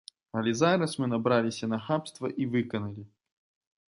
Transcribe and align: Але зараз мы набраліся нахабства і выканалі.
Але 0.39 0.51
зараз 0.61 0.95
мы 1.03 1.09
набраліся 1.11 1.69
нахабства 1.73 2.31
і 2.41 2.47
выканалі. 2.57 3.03